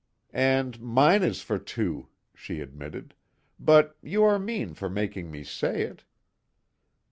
"And 0.33 0.81
mine 0.81 1.21
is 1.21 1.43
for 1.43 1.59
two," 1.59 2.07
she 2.33 2.59
admitted, 2.59 3.13
"But 3.59 3.97
you 4.01 4.23
are 4.23 4.39
mean 4.39 4.73
for 4.73 4.89
making 4.89 5.29
me 5.29 5.43
say 5.43 5.83
it." 5.83 6.05